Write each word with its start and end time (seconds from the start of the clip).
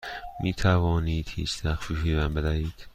می 0.39 0.53
توانید 0.53 1.27
هیچ 1.29 1.61
تخفیفی 1.61 2.15
به 2.15 2.19
من 2.27 2.33
بدهید؟ 2.33 2.87